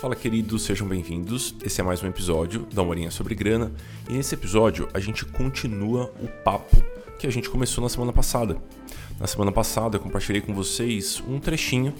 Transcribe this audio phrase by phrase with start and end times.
[0.00, 1.54] Fala queridos, sejam bem-vindos.
[1.62, 3.70] Esse é mais um episódio da Horinha sobre Grana.
[4.08, 6.82] E nesse episódio a gente continua o papo
[7.18, 8.56] que a gente começou na semana passada.
[9.20, 11.94] Na semana passada eu compartilhei com vocês um trechinho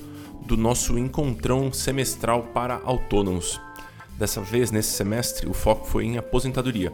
[0.47, 3.61] do nosso encontrão semestral para autônomos.
[4.19, 6.93] Dessa vez, nesse semestre, o foco foi em aposentadoria.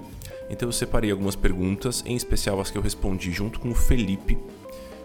[0.48, 4.38] Então eu separei algumas perguntas, em especial as que eu respondi junto com o Felipe,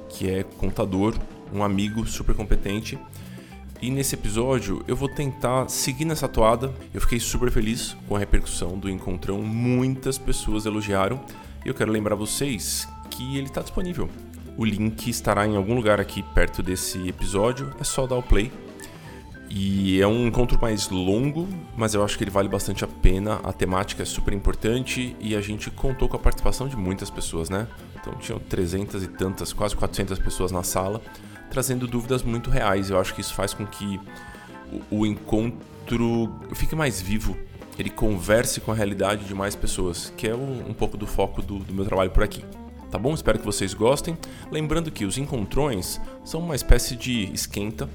[0.10, 1.16] que é contador,
[1.54, 2.98] um amigo super competente.
[3.82, 6.72] E nesse episódio eu vou tentar seguir nessa toada.
[6.94, 11.20] Eu fiquei super feliz com a repercussão do encontrão, muitas pessoas elogiaram.
[11.66, 14.10] E eu quero lembrar vocês que ele está disponível.
[14.58, 18.52] O link estará em algum lugar aqui perto desse episódio, é só dar o play.
[19.54, 23.42] E é um encontro mais longo, mas eu acho que ele vale bastante a pena.
[23.44, 27.50] A temática é super importante e a gente contou com a participação de muitas pessoas,
[27.50, 27.68] né?
[28.00, 31.02] Então tinham 300 e tantas, quase 400 pessoas na sala,
[31.50, 32.90] trazendo dúvidas muito reais.
[32.90, 34.00] Eu acho que isso faz com que
[34.90, 37.38] o, encontro fique mais vivo,
[37.78, 41.42] ele converse com a realidade de mais pessoas, que é um, um pouco do foco
[41.42, 42.42] do, do meu trabalho por aqui
[42.90, 43.14] tá bom?
[43.14, 44.18] Espero que vocês gostem.
[44.52, 47.90] Lembrando que os encontrões são uma espécie de esquenta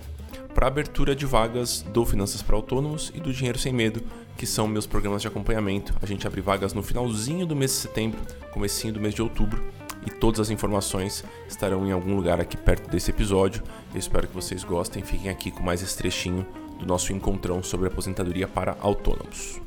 [0.56, 4.02] para abertura de vagas do Finanças para Autônomos e do Dinheiro Sem Medo,
[4.38, 5.94] que são meus programas de acompanhamento.
[6.00, 8.18] A gente abre vagas no finalzinho do mês de setembro,
[8.54, 9.62] comecinho do mês de outubro,
[10.06, 13.62] e todas as informações estarão em algum lugar aqui perto desse episódio.
[13.92, 15.02] Eu espero que vocês gostem.
[15.02, 16.46] Fiquem aqui com mais esse trechinho
[16.78, 19.60] do nosso encontrão sobre aposentadoria para autônomos.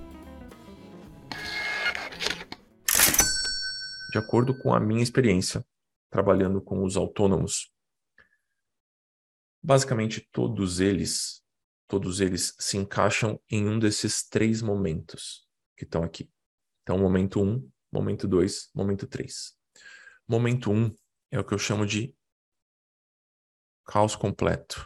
[4.12, 5.64] de acordo com a minha experiência
[6.10, 7.70] trabalhando com os autônomos.
[9.62, 11.44] Basicamente, todos eles,
[11.88, 16.30] todos eles se encaixam em um desses três momentos que estão aqui.
[16.84, 19.58] Então, momento 1, um, momento 2, momento 3.
[20.28, 20.96] Momento 1 um
[21.32, 22.16] é o que eu chamo de
[23.86, 24.86] caos completo.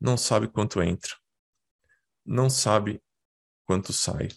[0.00, 1.14] Não sabe quanto entra.
[2.24, 3.02] Não sabe
[3.66, 4.28] quanto sai.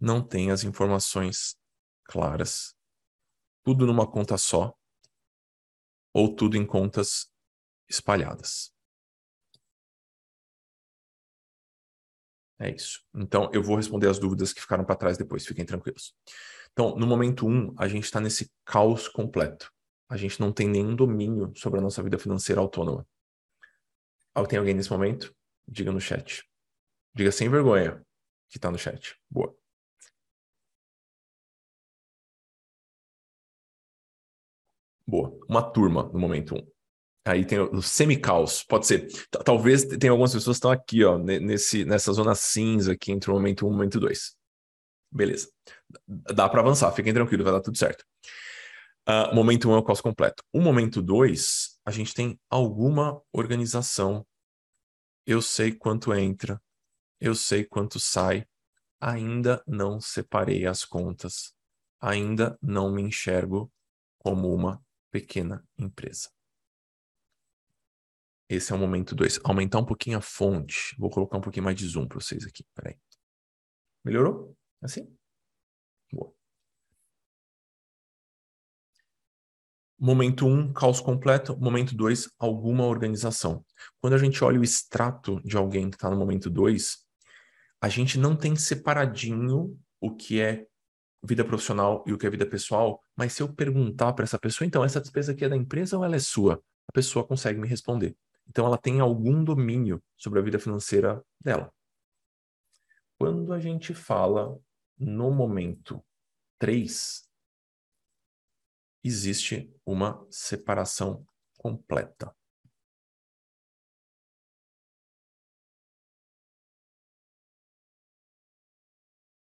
[0.00, 1.56] Não tem as informações
[2.04, 2.74] claras,
[3.64, 4.74] tudo numa conta só,
[6.12, 7.32] ou tudo em contas
[7.88, 8.72] espalhadas.
[12.58, 13.00] É isso.
[13.14, 16.14] Então, eu vou responder as dúvidas que ficaram para trás depois, fiquem tranquilos.
[16.72, 19.72] Então, no momento 1, um, a gente está nesse caos completo.
[20.08, 23.06] A gente não tem nenhum domínio sobre a nossa vida financeira autônoma.
[24.48, 25.34] Tem alguém nesse momento?
[25.66, 26.44] Diga no chat.
[27.14, 28.04] Diga sem vergonha
[28.48, 29.18] que está no chat.
[29.30, 29.56] Boa.
[35.06, 35.38] Boa.
[35.48, 36.58] Uma turma no momento 1.
[36.58, 36.75] Um.
[37.26, 39.08] Aí tem o semi-caos, pode ser.
[39.44, 43.34] Talvez tenha algumas pessoas que estão aqui, ó, nesse, nessa zona cinza aqui entre o
[43.34, 44.36] momento 1 um e o momento 2.
[45.10, 45.48] Beleza.
[46.06, 48.04] Dá para avançar, fiquem tranquilos, vai dar tudo certo.
[49.08, 50.44] Uh, momento 1 um é o caos completo.
[50.52, 54.24] O momento 2, a gente tem alguma organização.
[55.26, 56.62] Eu sei quanto entra,
[57.20, 58.46] eu sei quanto sai.
[59.00, 61.52] Ainda não separei as contas.
[62.00, 63.68] Ainda não me enxergo
[64.16, 66.35] como uma pequena empresa.
[68.48, 69.40] Esse é o momento 2.
[69.44, 70.94] Aumentar um pouquinho a fonte.
[70.98, 72.64] Vou colocar um pouquinho mais de zoom para vocês aqui.
[72.74, 72.96] Peraí.
[74.04, 74.56] Melhorou?
[74.80, 75.12] Assim?
[76.12, 76.32] Boa.
[79.98, 81.56] Momento 1, um, caos completo.
[81.56, 83.64] Momento 2, alguma organização.
[84.00, 86.98] Quando a gente olha o extrato de alguém que está no momento 2,
[87.80, 90.66] a gente não tem separadinho o que é
[91.24, 94.66] vida profissional e o que é vida pessoal, mas se eu perguntar para essa pessoa,
[94.66, 96.62] então, essa despesa aqui é da empresa ou ela é sua?
[96.88, 98.16] A pessoa consegue me responder.
[98.48, 101.72] Então, ela tem algum domínio sobre a vida financeira dela.
[103.18, 104.58] Quando a gente fala
[104.98, 106.04] no momento
[106.58, 107.26] 3,
[109.02, 111.26] existe uma separação
[111.58, 112.34] completa.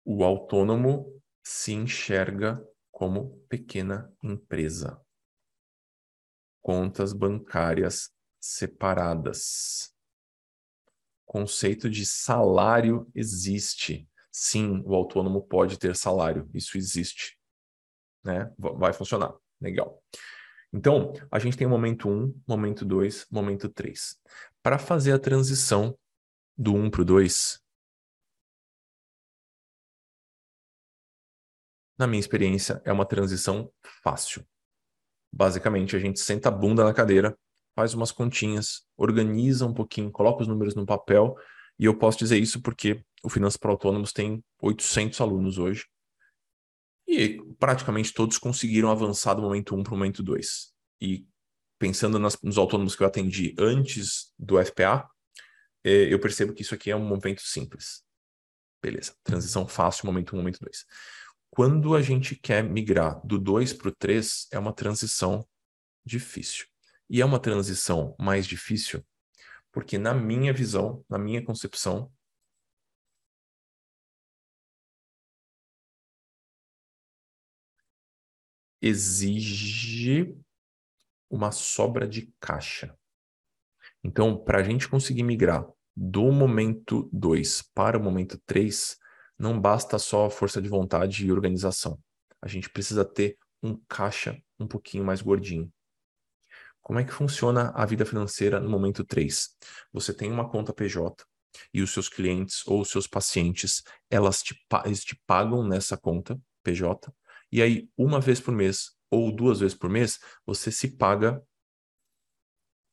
[0.06, 5.02] O autônomo se enxerga como pequena empresa.
[6.62, 8.17] Contas bancárias
[8.48, 9.94] separadas.
[11.26, 14.10] Conceito de salário existe.
[14.32, 17.38] Sim, o autônomo pode ter salário, isso existe.
[18.24, 18.50] Né?
[18.58, 19.36] Vai funcionar.
[19.60, 20.02] Legal.
[20.72, 24.18] Então, a gente tem o momento 1, momento 2, momento 3.
[24.62, 25.98] Para fazer a transição
[26.58, 27.60] do 1 para o 2,
[31.98, 33.72] na minha experiência, é uma transição
[34.04, 34.48] fácil.
[35.34, 37.38] Basicamente, a gente senta a bunda na cadeira,
[37.78, 41.36] faz umas continhas, organiza um pouquinho, coloca os números no papel,
[41.78, 45.86] e eu posso dizer isso porque o Finanças para Autônomos tem 800 alunos hoje.
[47.08, 50.74] E praticamente todos conseguiram avançar do momento 1 para o momento 2.
[51.00, 51.28] E
[51.78, 55.08] pensando nas, nos autônomos que eu atendi antes do FPA,
[55.84, 58.04] é, eu percebo que isso aqui é um momento simples.
[58.82, 60.84] Beleza, transição fácil, momento 1, momento 2.
[61.52, 65.48] Quando a gente quer migrar do 2 para o 3, é uma transição
[66.04, 66.66] difícil.
[67.10, 69.06] E é uma transição mais difícil
[69.72, 72.12] porque, na minha visão, na minha concepção,
[78.82, 80.36] exige
[81.30, 82.98] uma sobra de caixa.
[84.04, 88.98] Então, para a gente conseguir migrar do momento 2 para o momento 3,
[89.38, 92.00] não basta só força de vontade e organização.
[92.42, 95.72] A gente precisa ter um caixa um pouquinho mais gordinho.
[96.88, 99.58] Como é que funciona a vida financeira no momento 3?
[99.92, 101.22] Você tem uma conta PJ
[101.74, 106.40] e os seus clientes ou os seus pacientes, elas te, eles te pagam nessa conta
[106.64, 107.14] PJ,
[107.52, 111.44] e aí uma vez por mês ou duas vezes por mês, você se paga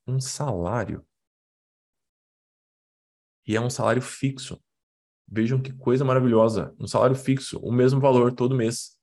[0.08, 1.06] um salário.
[3.46, 4.60] E é um salário fixo.
[5.28, 6.74] Vejam que coisa maravilhosa.
[6.80, 8.98] Um salário fixo, o mesmo valor todo mês.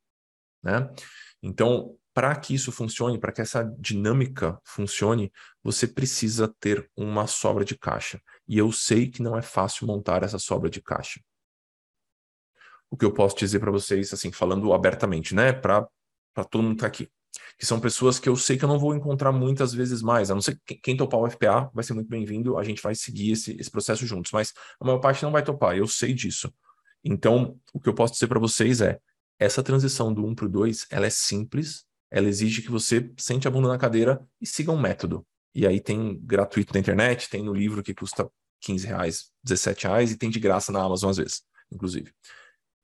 [0.62, 0.94] Né?
[1.42, 5.32] Então, para que isso funcione, para que essa dinâmica funcione,
[5.64, 8.22] você precisa ter uma sobra de caixa.
[8.48, 11.22] E eu sei que não é fácil montar essa sobra de caixa.
[12.90, 15.88] O que eu posso dizer para vocês, assim, falando abertamente, né, para
[16.50, 17.10] todo mundo que tá aqui,
[17.58, 20.34] que são pessoas que eu sei que eu não vou encontrar muitas vezes mais, a
[20.34, 23.32] não ser que quem topar o FPA vai ser muito bem-vindo, a gente vai seguir
[23.32, 26.54] esse, esse processo juntos, mas a maior parte não vai topar, eu sei disso.
[27.04, 29.00] Então, o que eu posso dizer para vocês é,
[29.40, 33.48] essa transição do 1 para o 2, ela é simples, ela exige que você sente
[33.48, 35.26] a bunda na cadeira e siga um método.
[35.56, 38.30] E aí tem gratuito na internet, tem no livro que custa
[38.60, 42.14] 15 reais, 17 reais e tem de graça na Amazon às vezes, inclusive.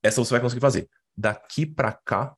[0.02, 0.90] Essa você vai conseguir fazer.
[1.16, 2.36] Daqui para cá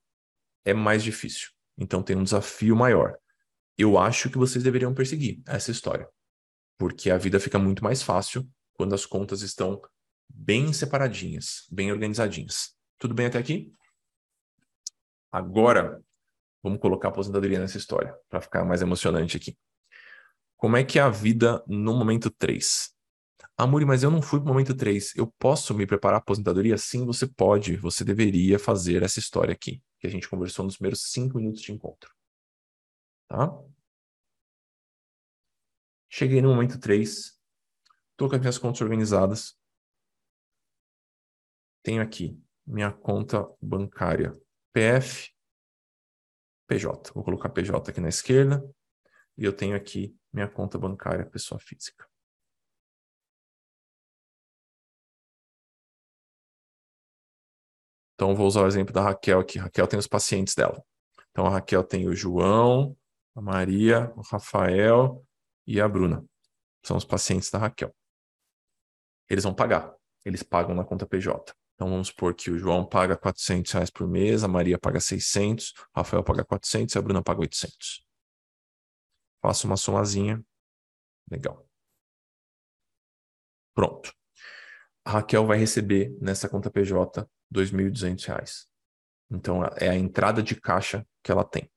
[0.65, 1.50] é mais difícil.
[1.77, 3.18] Então tem um desafio maior.
[3.77, 6.09] Eu acho que vocês deveriam perseguir essa história.
[6.77, 9.81] Porque a vida fica muito mais fácil quando as contas estão
[10.27, 12.75] bem separadinhas, bem organizadinhas.
[12.97, 13.74] Tudo bem até aqui?
[15.31, 16.01] Agora,
[16.61, 19.57] Vamos colocar a aposentadoria nessa história, para ficar mais emocionante aqui.
[20.57, 22.94] Como é que é a vida no momento 3?
[23.57, 25.15] Amuri, mas eu não fui para o momento 3.
[25.15, 26.77] Eu posso me preparar para aposentadoria?
[26.77, 27.75] Sim, você pode.
[27.77, 31.71] Você deveria fazer essa história aqui, que a gente conversou nos primeiros 5 minutos de
[31.71, 32.13] encontro.
[33.27, 33.51] Tá?
[36.09, 37.39] Cheguei no momento 3.
[38.12, 39.57] Estou com as minhas contas organizadas.
[41.83, 44.31] Tenho aqui minha conta bancária
[44.71, 45.33] PF,
[46.69, 47.12] PJ.
[47.16, 48.63] Vou colocar PJ aqui na esquerda
[49.36, 52.07] e eu tenho aqui minha conta bancária pessoa física.
[58.13, 59.57] Então, vou usar o exemplo da Raquel aqui.
[59.57, 60.83] Raquel tem os pacientes dela.
[61.31, 62.95] Então, a Raquel tem o João,
[63.33, 65.25] a Maria, o Rafael
[65.65, 66.24] e a Bruna.
[66.86, 67.95] São os pacientes da Raquel.
[69.30, 69.95] Eles vão pagar.
[70.25, 71.56] Eles pagam na conta PJ.
[71.79, 75.69] Então vamos supor que o João paga 400 reais por mês, a Maria paga 600,
[75.95, 78.05] o Rafael paga 400 e a Bruna paga 800.
[79.41, 80.43] Faço uma somazinha.
[81.31, 81.65] Legal.
[83.73, 84.13] Pronto.
[85.05, 88.65] A Raquel vai receber nessa conta PJ R$ 2.200.
[89.31, 91.71] Então é a entrada de caixa que ela tem.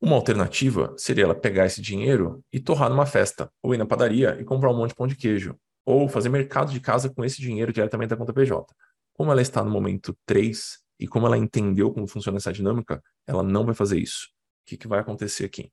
[0.00, 4.40] Uma alternativa seria ela pegar esse dinheiro e torrar numa festa, ou ir na padaria
[4.40, 7.40] e comprar um monte de pão de queijo, ou fazer mercado de casa com esse
[7.40, 8.74] dinheiro diretamente da conta PJ.
[9.12, 13.42] Como ela está no momento 3 e como ela entendeu como funciona essa dinâmica, ela
[13.42, 14.28] não vai fazer isso.
[14.62, 15.70] O que, que vai acontecer aqui?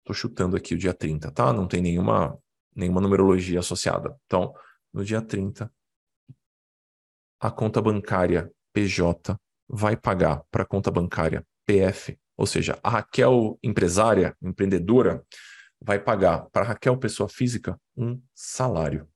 [0.00, 1.52] Estou chutando aqui o dia 30, tá?
[1.52, 2.36] Não tem nenhuma,
[2.74, 4.16] nenhuma numerologia associada.
[4.26, 4.52] Então,
[4.92, 5.72] no dia 30,
[7.38, 9.36] a conta bancária PJ
[9.68, 15.24] vai pagar para a conta bancária PF, ou seja, a Raquel empresária, empreendedora,
[15.80, 19.08] vai pagar para Raquel, pessoa física, um salário.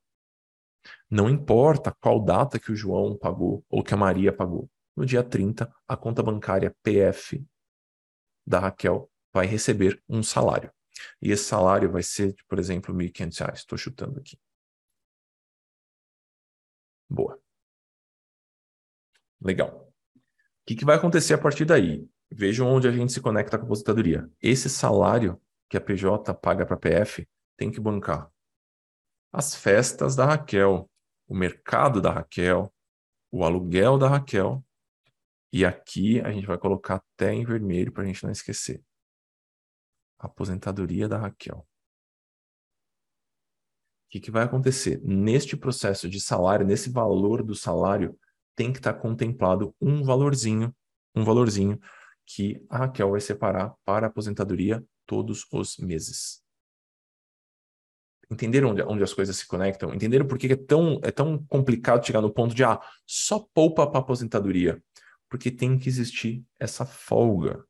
[1.10, 4.70] Não importa qual data que o João pagou ou que a Maria pagou.
[4.96, 7.44] No dia 30, a conta bancária PF
[8.46, 10.72] da Raquel vai receber um salário.
[11.20, 13.54] E esse salário vai ser, por exemplo, R$ 1.500.
[13.54, 14.38] Estou chutando aqui.
[17.08, 17.38] Boa.
[19.40, 19.88] Legal.
[20.16, 22.08] O que, que vai acontecer a partir daí?
[22.30, 24.30] Vejam onde a gente se conecta com a aposentadoria.
[24.40, 25.40] Esse salário
[25.74, 28.30] que a PJ paga para a PF tem que bancar
[29.32, 30.88] as festas da Raquel,
[31.26, 32.72] o mercado da Raquel,
[33.32, 34.64] o aluguel da Raquel.
[35.52, 38.80] E aqui a gente vai colocar até em vermelho para a gente não esquecer.
[40.20, 41.56] A aposentadoria da Raquel.
[41.56, 41.66] O
[44.10, 45.00] que, que vai acontecer?
[45.02, 48.16] Neste processo de salário, nesse valor do salário,
[48.54, 50.72] tem que estar contemplado um valorzinho,
[51.16, 51.80] um valorzinho
[52.24, 56.42] que a Raquel vai separar para a aposentadoria todos os meses.
[58.30, 59.94] Entenderam onde, onde as coisas se conectam?
[59.94, 63.86] Entenderam por que é tão, é tão complicado chegar no ponto de, ah, só poupa
[63.86, 64.82] para aposentadoria?
[65.28, 67.64] Porque tem que existir essa folga.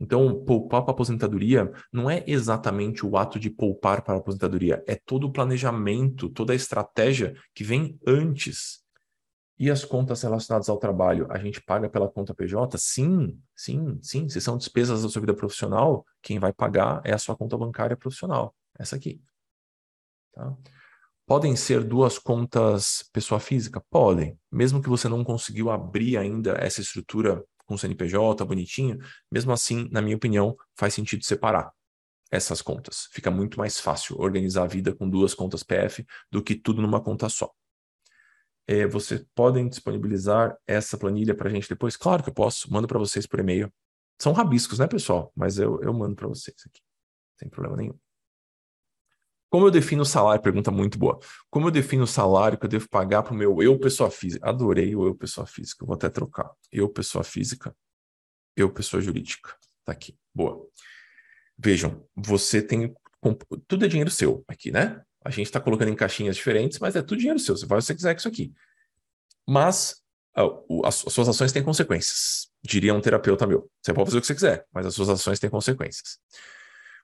[0.00, 4.94] Então, poupar para aposentadoria não é exatamente o ato de poupar para a aposentadoria, é
[4.94, 8.84] todo o planejamento, toda a estratégia que vem antes.
[9.58, 12.78] E as contas relacionadas ao trabalho, a gente paga pela conta PJ?
[12.78, 14.28] Sim, sim, sim.
[14.28, 17.96] Se são despesas da sua vida profissional, quem vai pagar é a sua conta bancária
[17.96, 19.20] profissional, essa aqui.
[20.32, 20.56] Tá?
[21.26, 23.82] Podem ser duas contas pessoa física?
[23.90, 24.38] Podem.
[24.50, 28.98] Mesmo que você não conseguiu abrir ainda essa estrutura com CNPJ, bonitinho,
[29.30, 31.70] mesmo assim, na minha opinião, faz sentido separar
[32.30, 33.08] essas contas.
[33.12, 37.02] Fica muito mais fácil organizar a vida com duas contas PF do que tudo numa
[37.02, 37.50] conta só.
[38.70, 41.96] É, vocês podem disponibilizar essa planilha para a gente depois?
[41.96, 43.72] Claro que eu posso, mando para vocês por e-mail.
[44.20, 45.32] São rabiscos, né, pessoal?
[45.34, 46.82] Mas eu, eu mando para vocês aqui,
[47.38, 47.98] sem problema nenhum.
[49.50, 50.42] Como eu defino o salário?
[50.42, 51.18] Pergunta muito boa.
[51.48, 54.46] Como eu defino o salário que eu devo pagar para o meu eu, pessoa física?
[54.46, 55.86] Adorei o eu, pessoa física.
[55.86, 56.50] Vou até trocar.
[56.70, 57.74] Eu, pessoa física.
[58.54, 59.56] Eu, pessoa jurídica.
[59.82, 60.14] Tá aqui.
[60.34, 60.68] Boa.
[61.56, 62.94] Vejam, você tem.
[63.66, 65.02] Tudo é dinheiro seu aqui, né?
[65.28, 67.54] A gente está colocando em caixinhas diferentes, mas é tudo dinheiro seu.
[67.54, 68.54] Você faz o que você quiser com isso aqui.
[69.46, 70.02] Mas
[70.82, 72.48] as suas ações têm consequências.
[72.62, 73.70] Diria um terapeuta meu.
[73.82, 76.18] Você pode fazer o que você quiser, mas as suas ações têm consequências.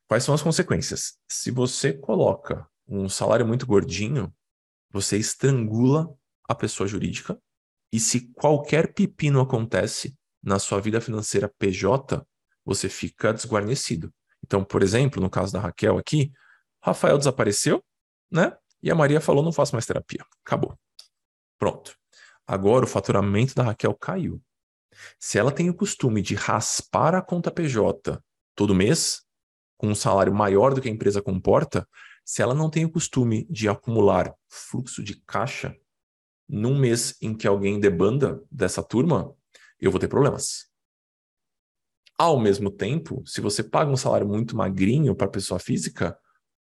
[0.08, 1.18] Quais são as consequências?
[1.28, 4.34] Se você coloca um salário muito gordinho,
[4.90, 6.08] você estrangula
[6.48, 7.38] a pessoa jurídica
[7.92, 12.26] e se qualquer pepino acontece na sua vida financeira PJ,
[12.64, 14.10] você fica desguarnecido.
[14.42, 16.32] Então, por exemplo, no caso da Raquel aqui,
[16.82, 17.84] Rafael desapareceu,
[18.34, 18.56] né?
[18.82, 20.24] E a Maria falou: não faço mais terapia.
[20.44, 20.76] Acabou.
[21.58, 21.96] Pronto.
[22.46, 24.42] Agora o faturamento da Raquel caiu.
[25.18, 28.22] Se ela tem o costume de raspar a conta PJ
[28.54, 29.22] todo mês,
[29.76, 31.88] com um salário maior do que a empresa comporta,
[32.24, 35.76] se ela não tem o costume de acumular fluxo de caixa
[36.48, 39.34] num mês em que alguém debanda dessa turma,
[39.80, 40.70] eu vou ter problemas.
[42.16, 46.16] Ao mesmo tempo, se você paga um salário muito magrinho para pessoa física,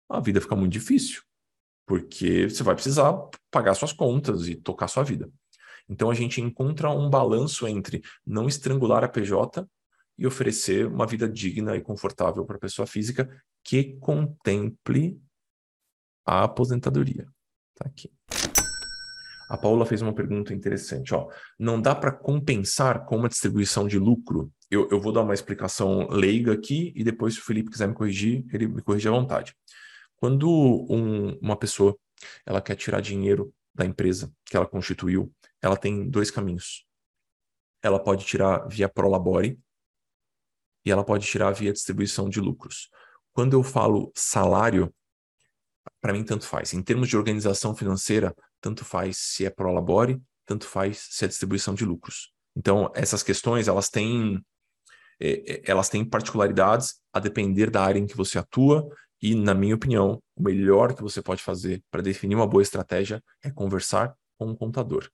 [0.09, 1.23] a vida fica muito difícil,
[1.89, 3.11] porque você vai precisar
[3.49, 5.27] pagar suas contas e tocar sua vida.
[5.89, 9.67] Então a gente encontra um balanço entre não estrangular a PJ
[10.15, 13.27] e oferecer uma vida digna e confortável para a pessoa física
[13.63, 15.19] que contemple
[16.23, 17.25] a aposentadoria.
[17.73, 18.11] Tá aqui.
[19.49, 21.15] A Paula fez uma pergunta interessante.
[21.15, 21.27] Ó,
[21.57, 24.53] não dá para compensar com uma distribuição de lucro?
[24.69, 27.95] Eu, eu, vou dar uma explicação leiga aqui e depois, se o Felipe quiser me
[27.95, 29.55] corrigir, ele me corrige à vontade.
[30.19, 30.49] Quando
[30.89, 31.97] um, uma pessoa
[32.45, 36.85] ela quer tirar dinheiro da empresa que ela constituiu, ela tem dois caminhos.
[37.81, 39.59] Ela pode tirar via Prolabore,
[40.85, 42.89] e ela pode tirar via distribuição de lucros.
[43.33, 44.93] Quando eu falo salário,
[46.01, 46.73] para mim tanto faz.
[46.73, 51.27] Em termos de organização financeira, tanto faz se é pro labore, tanto faz se é
[51.27, 52.33] distribuição de lucros.
[52.55, 54.43] Então, essas questões, elas têm
[55.21, 58.87] é, é, elas têm particularidades a depender da área em que você atua
[59.21, 63.21] e, na minha opinião, o melhor que você pode fazer para definir uma boa estratégia
[63.43, 65.09] é conversar com um contador,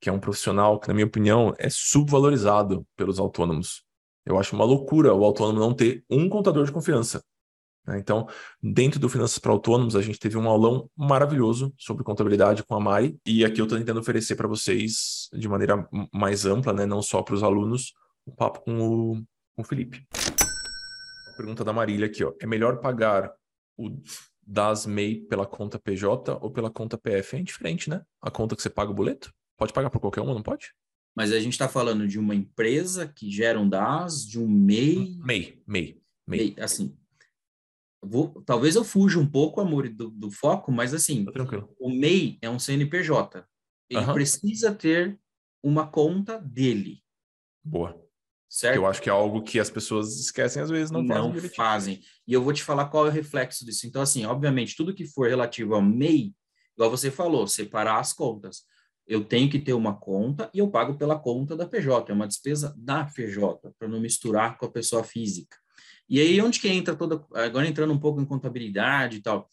[0.00, 3.84] que é um profissional que, na minha opinião, é subvalorizado pelos autônomos.
[4.26, 7.22] Eu acho uma loucura o autônomo não ter um contador de confiança.
[7.86, 7.98] Né?
[7.98, 8.26] Então,
[8.62, 12.80] dentro do Finanças para Autônomos, a gente teve um aulão maravilhoso sobre contabilidade com a
[12.80, 16.86] Mari, e aqui eu estou tentando oferecer para vocês de maneira mais ampla, né?
[16.86, 17.92] não só para os alunos,
[18.26, 19.22] um papo com o,
[19.54, 20.04] com o Felipe.
[21.34, 22.32] Pergunta da Marília aqui, ó.
[22.40, 23.32] É melhor pagar
[23.76, 23.90] o
[24.46, 27.36] das MEI pela conta PJ ou pela conta PF?
[27.36, 28.02] É indiferente, né?
[28.20, 29.32] A conta que você paga o boleto?
[29.56, 30.74] Pode pagar por qualquer uma, não pode?
[31.14, 35.16] mas a gente está falando de uma empresa que gera um DAS, de um MEI.
[35.20, 36.56] MEI, MEI, MEI.
[36.58, 36.96] Assim,
[38.02, 41.32] vou, talvez eu fuja um pouco, amor, do, do foco, mas assim, tá
[41.78, 43.46] o MEI é um CNPJ.
[43.88, 44.12] Ele uhum.
[44.12, 45.18] precisa ter
[45.62, 47.00] uma conta dele.
[47.62, 48.02] Boa.
[48.48, 48.76] Certo?
[48.76, 51.42] Eu acho que é algo que as pessoas esquecem às vezes, não, não fazem.
[51.42, 52.00] Não fazem.
[52.26, 53.86] E eu vou te falar qual é o reflexo disso.
[53.86, 56.32] Então, assim, obviamente, tudo que for relativo ao MEI,
[56.76, 58.62] igual você falou, separar as contas
[59.06, 62.26] eu tenho que ter uma conta e eu pago pela conta da PJ, é uma
[62.26, 65.56] despesa da PJ, para não misturar com a pessoa física.
[66.08, 67.24] E aí, onde que entra toda.
[67.34, 69.48] Agora entrando um pouco em contabilidade e tal.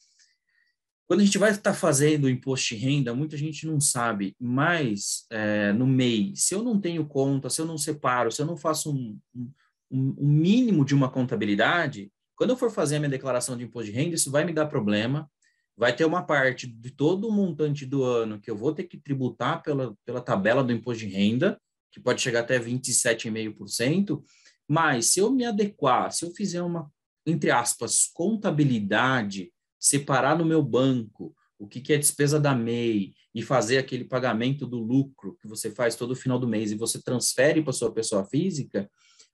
[1.12, 5.26] Quando a gente vai estar fazendo o imposto de renda, muita gente não sabe, mas
[5.30, 8.56] é, no MEI, se eu não tenho conta, se eu não separo, se eu não
[8.56, 13.58] faço um, um, um mínimo de uma contabilidade, quando eu for fazer a minha declaração
[13.58, 15.30] de imposto de renda, isso vai me dar problema,
[15.76, 18.98] vai ter uma parte de todo o montante do ano que eu vou ter que
[18.98, 21.60] tributar pela, pela tabela do imposto de renda,
[21.92, 24.24] que pode chegar até 27,5%,
[24.66, 26.90] mas se eu me adequar, se eu fizer uma,
[27.26, 33.42] entre aspas, contabilidade, separar no meu banco o que, que é despesa da MEI e
[33.42, 37.62] fazer aquele pagamento do lucro que você faz todo final do mês e você transfere
[37.64, 38.90] para sua pessoa física,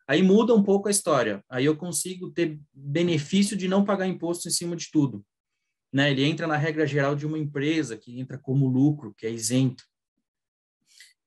[0.07, 1.43] aí muda um pouco a história.
[1.49, 5.25] Aí eu consigo ter benefício de não pagar imposto em cima de tudo.
[5.91, 6.11] Né?
[6.11, 9.83] Ele entra na regra geral de uma empresa que entra como lucro, que é isento.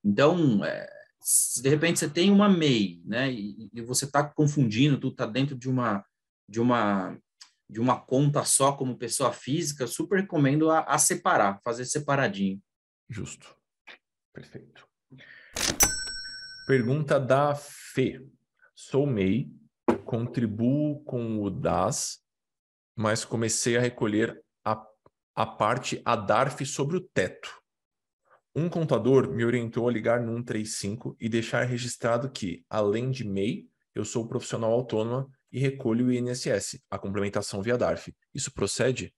[0.05, 0.89] Então, é,
[1.63, 5.57] de repente você tem uma MEI, né, e, e você está confundindo, tudo está dentro
[5.57, 6.05] de uma
[6.49, 7.17] de uma
[7.71, 12.61] de uma conta só como pessoa física, super recomendo a, a separar, fazer separadinho.
[13.09, 13.57] Justo.
[14.33, 14.89] Perfeito.
[16.67, 18.21] Pergunta da Fê.
[18.75, 19.49] Sou MEI,
[20.05, 22.21] contribuo com o DAS,
[22.97, 24.85] mas comecei a recolher a,
[25.35, 27.61] a parte ADARF sobre o teto.
[28.55, 33.69] Um contador me orientou a ligar no 135 e deixar registrado que, além de MEI,
[33.95, 38.15] eu sou profissional autônoma e recolho o INSS, a complementação via DARF.
[38.35, 39.15] Isso procede?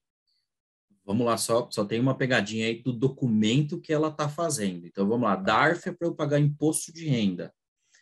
[1.05, 4.87] Vamos lá, só, só tem uma pegadinha aí do documento que ela está fazendo.
[4.87, 7.53] Então vamos lá, DARF é para eu pagar imposto de renda.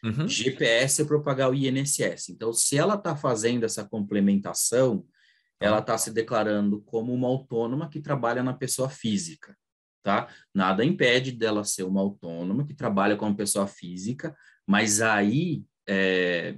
[0.03, 0.27] Uhum.
[0.27, 2.29] GPS é para eu pagar o INSS.
[2.29, 5.05] Então, se ela está fazendo essa complementação,
[5.59, 9.55] ela está se declarando como uma autônoma que trabalha na pessoa física
[10.01, 10.27] tá?
[10.53, 14.35] Nada impede dela ser uma autônoma que trabalha como pessoa física,
[14.65, 16.57] mas aí é,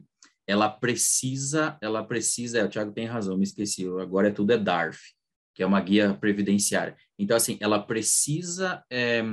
[0.53, 4.57] ela precisa, ela precisa, é, o Thiago tem razão, me esqueci, agora é tudo é
[4.57, 4.99] DARF,
[5.55, 6.95] que é uma guia previdenciária.
[7.17, 9.23] Então, assim, ela precisa é,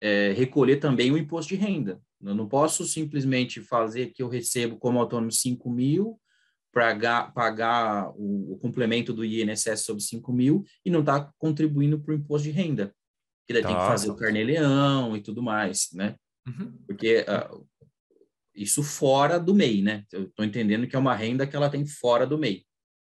[0.00, 2.00] é, recolher também o imposto de renda.
[2.22, 6.20] Eu não posso simplesmente fazer que eu recebo como autônomo 5 mil,
[6.72, 12.12] pagar, pagar o, o, complemento do INSS sobre 5 mil e não está contribuindo para
[12.12, 12.94] o imposto de renda
[13.46, 13.68] que daí tá.
[13.68, 13.88] tem que tá.
[13.88, 16.16] fazer o carnê-leão e tudo mais, né?
[16.46, 16.76] Uhum.
[16.86, 17.66] Porque uh,
[18.56, 20.04] isso fora do MEI, né?
[20.12, 22.64] Eu estou entendendo que é uma renda que ela tem fora do MEI.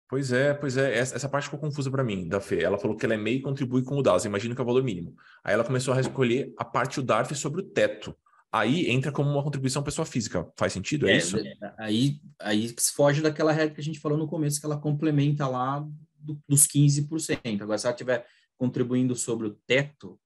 [0.09, 0.97] Pois é, pois é.
[0.97, 2.63] Essa, essa parte ficou confusa para mim, da Fê.
[2.63, 4.25] Ela falou que ela é MEI e contribui com o DAS.
[4.25, 5.17] Imagino que é o valor mínimo.
[5.43, 8.15] Aí ela começou a recolher a parte do DARF sobre o teto.
[8.53, 10.47] Aí entra como uma contribuição pessoa física.
[10.55, 11.09] Faz sentido?
[11.09, 11.39] É, é isso?
[11.39, 15.49] É, aí, aí foge daquela regra que a gente falou no começo, que ela complementa
[15.49, 15.81] lá
[16.19, 17.63] do, dos 15%.
[17.63, 18.27] Agora, se ela tiver
[18.59, 20.21] contribuindo sobre o teto,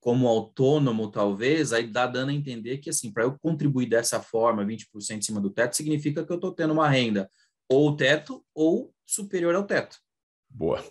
[0.00, 4.64] como autônomo, talvez, aí dá dando a entender que, assim, para eu contribuir dessa forma,
[4.64, 7.30] 20% em cima do teto, significa que eu estou tendo uma renda
[7.68, 9.98] ou teto ou superior ao teto.
[10.48, 10.82] Boa.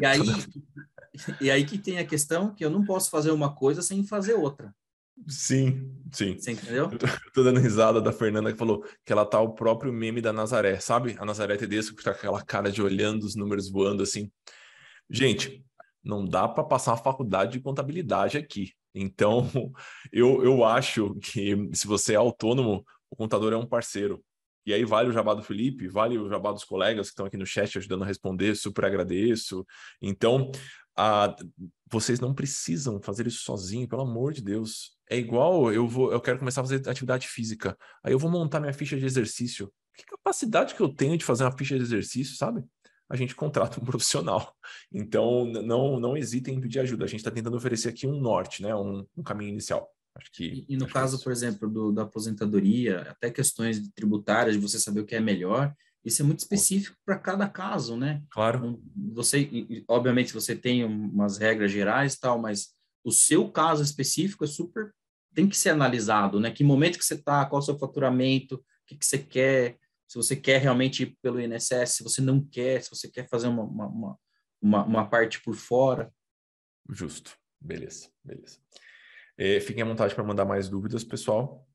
[0.00, 0.20] E aí,
[1.40, 4.34] e aí que tem a questão que eu não posso fazer uma coisa sem fazer
[4.34, 4.74] outra.
[5.28, 6.38] Sim, sim.
[6.38, 6.90] Você entendeu?
[6.90, 9.92] Eu tô, eu tô, dando risada da Fernanda que falou que ela tá o próprio
[9.92, 11.16] meme da Nazaré, sabe?
[11.18, 14.30] A Nazaré Tedesco que tá com aquela cara de olhando os números voando assim.
[15.08, 15.64] Gente,
[16.06, 18.72] não dá para passar uma faculdade de contabilidade aqui.
[18.94, 19.50] Então,
[20.12, 24.24] eu, eu acho que se você é autônomo, o contador é um parceiro.
[24.64, 27.36] E aí vale o jabá do Felipe, vale o jabá dos colegas que estão aqui
[27.36, 29.64] no chat ajudando a responder, super agradeço.
[30.02, 30.50] Então,
[30.96, 31.36] a,
[31.90, 34.96] vocês não precisam fazer isso sozinho, pelo amor de Deus.
[35.08, 37.76] É igual eu vou, eu quero começar a fazer atividade física.
[38.02, 39.72] Aí eu vou montar minha ficha de exercício.
[39.96, 42.64] Que capacidade que eu tenho de fazer uma ficha de exercício, sabe?
[43.08, 44.54] A gente contrata um profissional.
[44.92, 47.04] Então, não, não hesitem em pedir ajuda.
[47.04, 48.74] A gente está tentando oferecer aqui um norte, né?
[48.74, 49.88] um, um caminho inicial.
[50.16, 54.62] Acho que, e, e no caso, por exemplo, do, da aposentadoria, até questões tributárias, de
[54.62, 58.22] você saber o que é melhor, isso é muito específico para cada caso, né?
[58.30, 58.80] Claro.
[59.12, 59.50] Você,
[59.88, 62.68] obviamente, você tem umas regras gerais tal, mas
[63.04, 64.92] o seu caso específico é super
[65.36, 66.50] tem que ser analisado, né?
[66.50, 69.76] Que momento que você está, qual é o seu faturamento, o que, que você quer,
[70.06, 73.48] se você quer realmente ir pelo INSS, se você não quer, se você quer fazer
[73.48, 74.18] uma, uma,
[74.60, 76.12] uma, uma parte por fora.
[76.88, 77.36] Justo.
[77.60, 78.58] Beleza, beleza.
[79.36, 81.66] É, fiquem à vontade para mandar mais dúvidas, pessoal.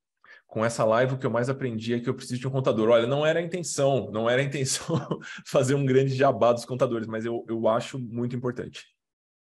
[0.48, 2.90] Com essa live, o que eu mais aprendi é que eu preciso de um contador.
[2.90, 4.98] Olha, não era a intenção, não era a intenção
[5.46, 8.86] fazer um grande jabá dos contadores, mas eu, eu acho muito importante.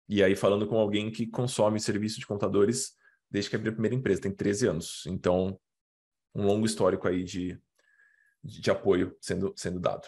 [0.08, 2.94] E aí, falando com alguém que consome serviço de contadores
[3.30, 5.04] desde que abri a primeira empresa, tem 13 anos.
[5.08, 5.60] Então,
[6.36, 7.60] um longo histórico aí de,
[8.44, 10.08] de apoio sendo, sendo dado.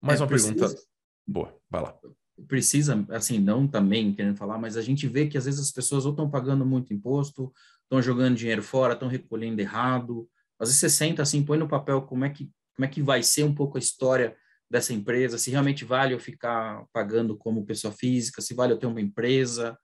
[0.00, 0.82] Mais é, uma precisa, pergunta.
[1.26, 1.98] Boa, vai lá.
[2.46, 6.04] Precisa, assim, não também querendo falar, mas a gente vê que às vezes as pessoas
[6.04, 10.28] ou estão pagando muito imposto, estão jogando dinheiro fora, estão recolhendo errado.
[10.58, 13.22] Às vezes você senta assim, põe no papel como é que, como é que vai
[13.22, 14.36] ser um pouco a história
[14.70, 18.86] dessa empresa, se realmente vale eu ficar pagando como pessoa física, se vale eu ter
[18.86, 19.76] uma empresa.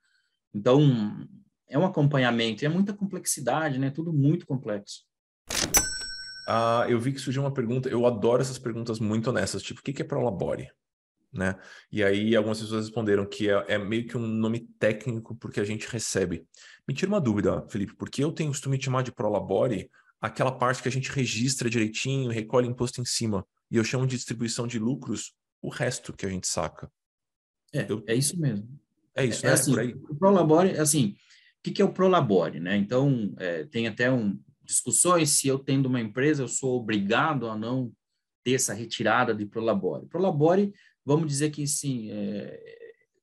[0.54, 1.26] Então,
[1.68, 3.90] é um acompanhamento, é muita complexidade, né?
[3.90, 5.02] Tudo muito complexo.
[6.48, 9.82] Uh, eu vi que surgiu uma pergunta, eu adoro essas perguntas muito honestas, tipo, o
[9.82, 10.68] que, que é Prolabore?
[11.34, 11.56] né?
[11.90, 15.64] E aí algumas pessoas responderam que é, é, meio que um nome técnico porque a
[15.64, 16.46] gente recebe.
[16.86, 20.82] Me tira uma dúvida, Felipe, porque eu tenho costume de chamar de Prolabore aquela parte
[20.82, 24.78] que a gente registra direitinho, recolhe imposto em cima, e eu chamo de distribuição de
[24.78, 26.90] lucros o resto que a gente saca.
[27.72, 28.02] É, eu...
[28.06, 28.68] é isso mesmo.
[29.14, 29.54] É isso, é, né?
[29.54, 29.72] Assim,
[30.08, 32.76] o Prolabore, assim, o que, que é o Prolabore, né?
[32.76, 37.56] Então, é, tem até um, discussões se eu tendo uma empresa, eu sou obrigado a
[37.56, 37.92] não
[38.42, 40.06] ter essa retirada de Prolabore.
[40.06, 40.72] Prolabore
[41.04, 42.60] vamos dizer que sim, é,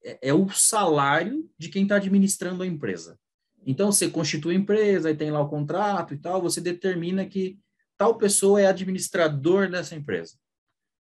[0.03, 3.17] é, é o salário de quem está administrando a empresa.
[3.65, 7.59] Então, você constitui a empresa, e tem lá o contrato e tal, você determina que
[7.97, 10.35] tal pessoa é administrador dessa empresa.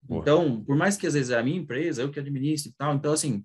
[0.03, 0.21] Boa.
[0.21, 2.95] Então, por mais que às vezes é a minha empresa, eu que administro e tal,
[2.95, 3.45] então, assim,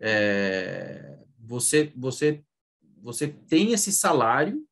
[0.00, 2.42] é, você, você,
[3.00, 4.66] você tem esse salário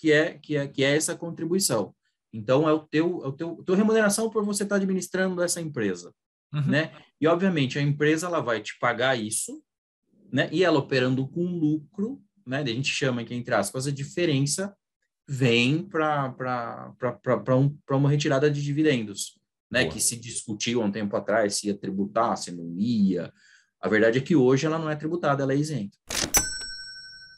[0.00, 1.94] que é, que é, que é essa contribuição.
[2.32, 5.60] Então, é o teu, é o teu, tua remuneração por você estar tá administrando essa
[5.60, 6.12] empresa
[6.52, 6.66] uhum.
[6.66, 6.92] né?
[7.20, 9.62] E obviamente a empresa ela vai te pagar isso,
[10.32, 10.48] né?
[10.52, 12.58] E ela operando com lucro, né?
[12.60, 14.74] A gente chama aqui entre aspas a diferença
[15.28, 16.34] vem para
[17.56, 19.38] um, uma retirada de dividendos,
[19.70, 19.82] né?
[19.82, 19.92] Boa.
[19.92, 23.32] Que se discutiu há um tempo atrás se ia tributar, se não ia.
[23.80, 25.96] A verdade é que hoje ela não é tributada, ela é isenta.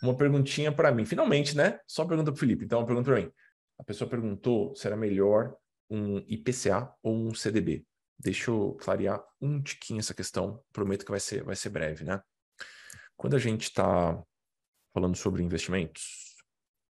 [0.03, 1.79] Uma perguntinha para mim, finalmente, né?
[1.87, 2.65] Só pergunta para o Felipe.
[2.65, 3.31] Então, uma pergunta para mim.
[3.79, 5.55] A pessoa perguntou se era melhor
[5.89, 7.87] um IPCA ou um CDB.
[8.19, 12.21] Deixa eu clarear um tiquinho essa questão, prometo que vai ser, vai ser breve, né?
[13.17, 14.21] Quando a gente está
[14.93, 16.37] falando sobre investimentos,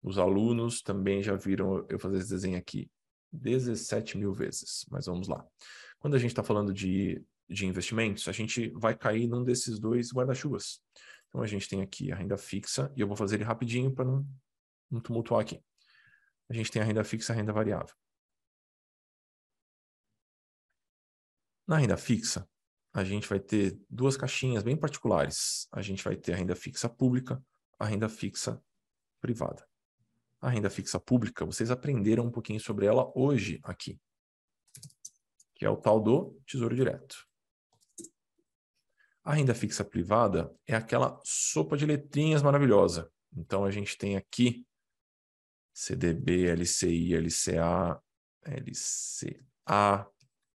[0.02, 2.90] os alunos também já viram eu fazer esse desenho aqui
[3.32, 5.46] 17 mil vezes, mas vamos lá.
[5.98, 10.12] Quando a gente está falando de, de investimentos, a gente vai cair num desses dois
[10.12, 10.80] guarda-chuvas.
[11.34, 14.06] Então a gente tem aqui a renda fixa, e eu vou fazer ele rapidinho para
[14.06, 14.24] não,
[14.90, 15.60] não tumultuar aqui.
[16.48, 17.96] A gente tem a renda fixa e a renda variável.
[21.66, 22.48] Na renda fixa,
[22.94, 25.68] a gente vai ter duas caixinhas bem particulares.
[25.72, 27.44] A gente vai ter a renda fixa pública,
[27.80, 28.62] a renda fixa
[29.20, 29.68] privada.
[30.40, 34.00] A renda fixa pública, vocês aprenderam um pouquinho sobre ela hoje aqui,
[35.56, 37.28] que é o tal do Tesouro Direto.
[39.24, 43.10] A renda fixa privada é aquela sopa de letrinhas maravilhosa.
[43.36, 44.66] Então a gente tem aqui
[45.74, 48.02] CDB, LCI, LCA,
[48.46, 50.08] LCA,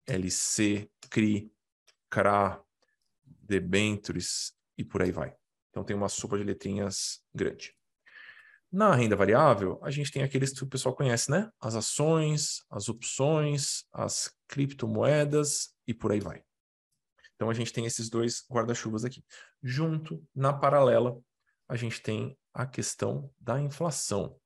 [0.06, 1.52] LC, CRI,
[2.08, 2.64] CRA,
[3.24, 5.36] debentures e por aí vai.
[5.70, 7.76] Então tem uma sopa de letrinhas grande.
[8.72, 11.48] Na renda variável, a gente tem aqueles que o pessoal conhece, né?
[11.60, 16.42] As ações, as opções, as criptomoedas e por aí vai.
[17.34, 19.24] Então a gente tem esses dois guarda-chuvas aqui.
[19.62, 21.18] Junto, na paralela,
[21.68, 24.38] a gente tem a questão da inflação.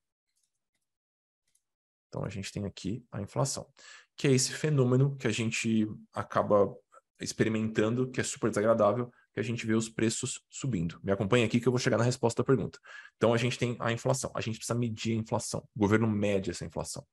[2.09, 3.71] Então a gente tem aqui a inflação
[4.19, 6.77] que é esse fenômeno que a gente acaba
[7.21, 11.01] experimentando, que é super desagradável, que a gente vê os preços subindo.
[11.05, 12.81] Me acompanha aqui que eu vou chegar na resposta da pergunta.
[13.17, 14.33] Então, a gente tem a inflação.
[14.35, 15.61] A gente precisa medir a inflação.
[15.75, 17.07] O governo mede essa inflação.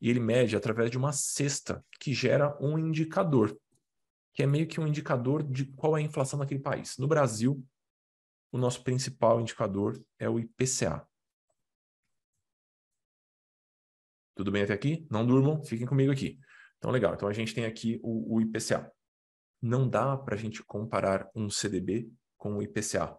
[0.00, 3.54] E ele mede através de uma cesta que gera um indicador,
[4.38, 6.96] que é meio que um indicador de qual é a inflação naquele país.
[6.96, 7.60] No Brasil,
[8.52, 11.04] o nosso principal indicador é o IPCA,
[14.36, 15.04] Tudo bem até aqui?
[15.10, 16.38] Não durmam, fiquem comigo aqui.
[16.76, 17.14] Então, legal.
[17.14, 18.88] Então, a gente tem aqui o, o IPCA.
[19.60, 23.18] Não dá para a gente comparar um CDB com o IPCA,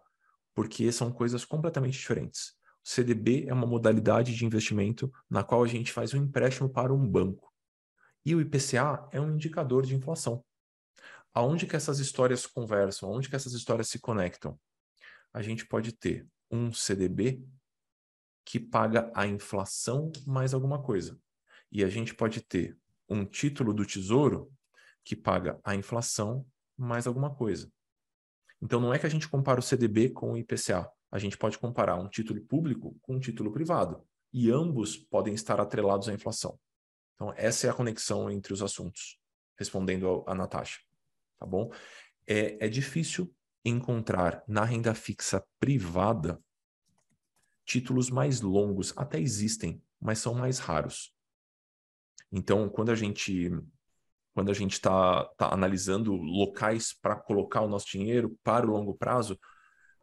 [0.54, 2.54] porque são coisas completamente diferentes.
[2.82, 6.94] O CDB é uma modalidade de investimento na qual a gente faz um empréstimo para
[6.94, 7.52] um banco.
[8.24, 10.42] E o IPCA é um indicador de inflação.
[11.32, 13.08] Aonde que essas histórias conversam?
[13.08, 14.58] Aonde que essas histórias se conectam?
[15.32, 17.42] A gente pode ter um CDB
[18.44, 21.18] que paga a inflação mais alguma coisa.
[21.70, 22.76] E a gente pode ter
[23.08, 24.52] um título do Tesouro
[25.04, 26.44] que paga a inflação
[26.76, 27.70] mais alguma coisa.
[28.60, 30.90] Então não é que a gente compara o CDB com o IPCA.
[31.12, 34.04] A gente pode comparar um título público com um título privado.
[34.32, 36.58] E ambos podem estar atrelados à inflação.
[37.14, 39.18] Então essa é a conexão entre os assuntos,
[39.56, 40.78] respondendo a, a Natasha.
[41.40, 41.72] Tá bom?
[42.26, 46.38] É, é difícil encontrar na renda fixa privada
[47.64, 51.14] títulos mais longos até existem, mas são mais raros.
[52.30, 53.50] Então, quando a gente
[54.32, 58.94] quando a gente está tá analisando locais para colocar o nosso dinheiro para o longo
[58.94, 59.38] prazo,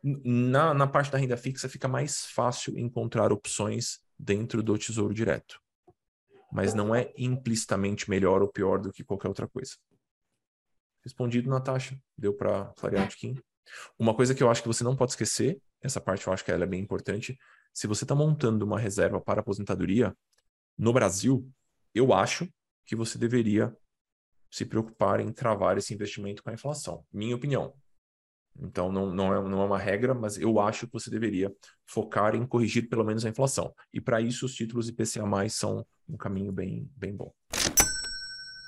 [0.04, 5.62] na, na parte da renda fixa fica mais fácil encontrar opções dentro do Tesouro Direto.
[6.52, 9.76] Mas não é implicitamente melhor ou pior do que qualquer outra coisa.
[11.08, 11.98] Respondido, Natasha.
[12.18, 13.42] Deu para clarear um pouquinho.
[13.98, 16.52] Uma coisa que eu acho que você não pode esquecer, essa parte eu acho que
[16.52, 17.40] ela é bem importante,
[17.74, 20.14] se você está montando uma reserva para aposentadoria
[20.78, 21.50] no Brasil,
[21.96, 22.46] eu acho
[22.86, 23.74] que você deveria
[24.52, 27.06] se preocupar em travar esse investimento com a inflação.
[27.10, 27.74] Minha opinião.
[28.60, 32.36] Então, não, não, é, não é uma regra, mas eu acho que você deveria focar
[32.36, 33.74] em corrigir pelo menos a inflação.
[33.94, 37.34] E para isso, os títulos IPCA+, são um caminho bem, bem bom.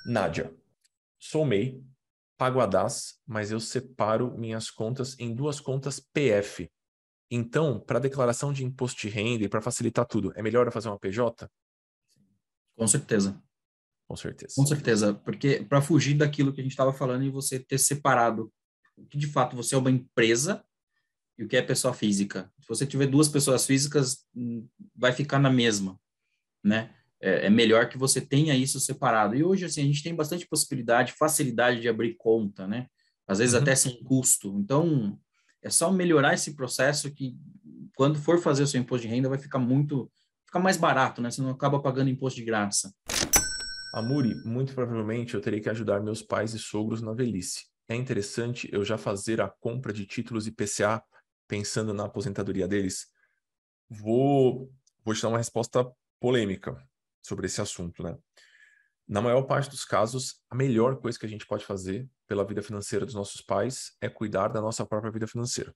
[0.06, 0.54] Nádia,
[1.19, 1.84] sou MEI,
[2.39, 6.71] pago a DAS, mas eu separo minhas contas em duas contas PF.
[7.30, 10.88] Então, para declaração de imposto de renda e para facilitar tudo, é melhor eu fazer
[10.88, 11.52] uma PJ?
[12.78, 13.43] Com certeza.
[14.08, 14.54] Com certeza.
[14.56, 18.52] Com certeza, porque para fugir daquilo que a gente estava falando e você ter separado
[18.97, 20.63] o que de fato você é uma empresa
[21.38, 22.52] e o que é pessoa física.
[22.62, 25.99] Se você tiver duas pessoas físicas, hum, vai ficar na mesma,
[26.63, 26.95] né?
[27.21, 29.36] É, é, melhor que você tenha isso separado.
[29.36, 32.88] E hoje, assim, a gente tem bastante possibilidade, facilidade de abrir conta, né?
[33.27, 33.62] Às vezes uhum.
[33.62, 34.58] até sem custo.
[34.58, 35.19] Então,
[35.62, 37.36] é só melhorar esse processo que,
[37.95, 40.10] quando for fazer o seu imposto de renda, vai ficar muito,
[40.45, 41.29] ficar mais barato, né?
[41.29, 42.93] Você não acaba pagando imposto de graça.
[43.93, 48.69] Amuri, muito provavelmente eu terei que ajudar meus pais e sogros na velhice é interessante
[48.71, 51.03] eu já fazer a compra de títulos IPCA
[51.47, 53.08] pensando na aposentadoria deles?
[53.89, 54.71] Vou,
[55.03, 56.88] vou te dar uma resposta polêmica
[57.21, 58.17] sobre esse assunto, né?
[59.08, 62.62] Na maior parte dos casos, a melhor coisa que a gente pode fazer pela vida
[62.62, 65.73] financeira dos nossos pais é cuidar da nossa própria vida financeira,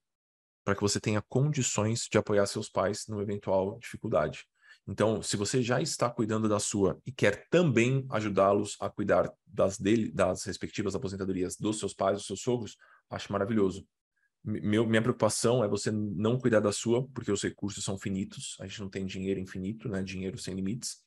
[0.64, 4.46] para que você tenha condições de apoiar seus pais numa eventual dificuldade.
[4.86, 9.78] Então, se você já está cuidando da sua e quer também ajudá-los a cuidar das
[9.78, 12.76] dele, das respectivas aposentadorias dos seus pais, dos seus sogros,
[13.10, 13.86] acho maravilhoso.
[14.44, 18.66] Meu, minha preocupação é você não cuidar da sua, porque os recursos são finitos, a
[18.66, 20.02] gente não tem dinheiro infinito, né?
[20.02, 21.02] Dinheiro sem limites,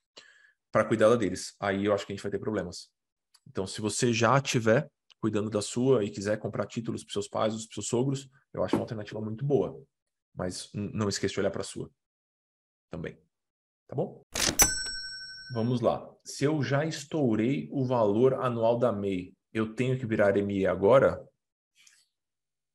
[0.78, 1.56] para cuidar deles.
[1.60, 2.92] Aí eu acho que a gente vai ter problemas.
[3.48, 4.88] Então, se você já tiver
[5.20, 8.76] cuidando da sua e quiser comprar títulos para seus pais, para seus sogros, eu acho
[8.76, 9.82] uma alternativa muito boa.
[10.36, 11.90] Mas não esqueça de olhar para a sua
[12.92, 13.18] também.
[13.88, 14.22] Tá bom?
[15.56, 16.08] Vamos lá.
[16.24, 21.28] Se eu já estourei o valor anual da MEI, eu tenho que virar ME agora?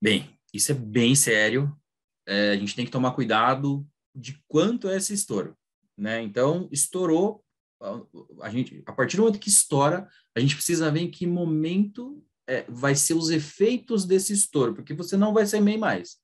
[0.03, 1.73] Bem, isso é bem sério.
[2.27, 5.57] É, a gente tem que tomar cuidado de quanto é esse estouro.
[5.97, 6.21] Né?
[6.21, 7.45] Então, estourou,
[8.41, 12.25] a, gente, a partir do momento que estoura, a gente precisa ver em que momento
[12.47, 16.17] é, vai ser os efeitos desse estouro, porque você não vai ser MEI mais.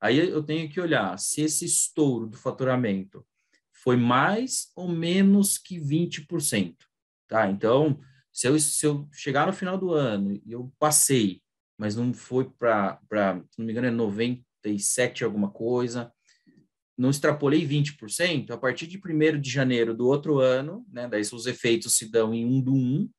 [0.00, 3.24] Aí eu tenho que olhar se esse estouro do faturamento
[3.72, 6.76] foi mais ou menos que 20%.
[7.28, 7.48] Tá?
[7.48, 7.98] Então,
[8.32, 11.40] se eu, se eu chegar no final do ano e eu passei,
[11.78, 12.98] mas não foi para,
[13.50, 16.12] se não me engano, é 97 alguma coisa,
[16.96, 21.46] não extrapolei 20%, a partir de 1 de janeiro do outro ano, né, daí os
[21.46, 23.10] efeitos se dão em um do um,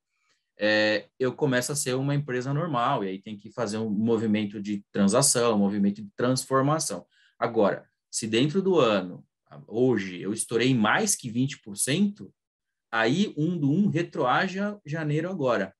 [0.58, 4.62] é, eu começo a ser uma empresa normal, e aí tem que fazer um movimento
[4.62, 7.06] de transação, um movimento de transformação.
[7.38, 9.26] Agora, se dentro do ano
[9.68, 12.32] hoje eu estourei mais que 20%,
[12.92, 15.76] aí um do um retroaja janeiro agora.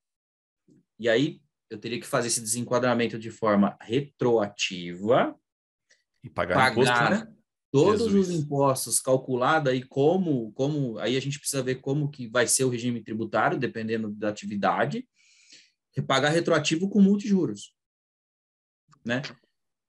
[0.98, 5.34] E aí eu teria que fazer esse desenquadramento de forma retroativa
[6.22, 7.35] e pagar, pagar imposto, né?
[7.76, 8.28] Todos Jesus.
[8.28, 12.64] os impostos calculados aí como como aí a gente precisa ver como que vai ser
[12.64, 15.06] o regime tributário dependendo da atividade
[15.96, 17.74] e pagar retroativo com multijuros,
[19.04, 19.22] né?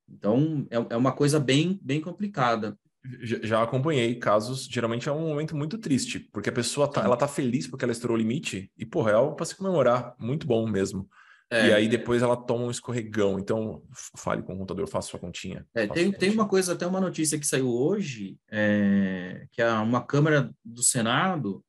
[0.10, 2.78] Então é, é uma coisa bem bem complicada
[3.21, 7.28] já acompanhei casos, geralmente é um momento muito triste, porque a pessoa tá, ela tá
[7.28, 10.67] feliz porque ela estourou o limite, e, porra, é algo para se comemorar, muito bom
[10.67, 11.10] mesmo.
[11.50, 13.40] É, e aí depois ela toma um escorregão.
[13.40, 13.82] Então,
[14.18, 15.66] fale com o contador, faça sua continha.
[15.74, 20.04] É, tem, tem uma coisa, até uma notícia que saiu hoje, é, que é uma
[20.04, 21.64] Câmara do Senado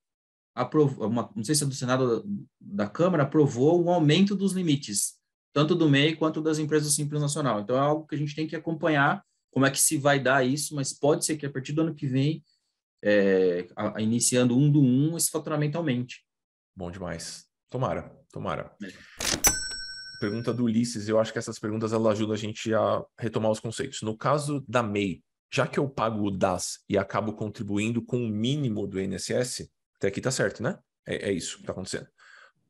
[0.59, 2.25] aprovou, uma, não sei se é do Senado
[2.61, 5.15] da Câmara, aprovou um aumento dos limites,
[5.53, 7.61] tanto do MEI quanto das empresas Simples Nacional.
[7.61, 10.45] Então, é algo que a gente tem que acompanhar como é que se vai dar
[10.45, 12.45] isso, mas pode ser que a partir do ano que vem,
[13.03, 16.25] é, a, a, iniciando um do um, esse faturamento aumente.
[16.77, 17.47] Bom demais.
[17.71, 18.75] Tomara, tomara.
[20.21, 23.61] Pergunta do Ulisses, eu acho que essas perguntas elas ajudam a gente a retomar os
[23.61, 24.03] conceitos.
[24.03, 28.29] No caso da MEI, já que eu pago o DAS e acabo contribuindo com o
[28.29, 30.79] mínimo do INSS, até aqui tá certo, né?
[31.07, 32.07] É, é isso que está acontecendo.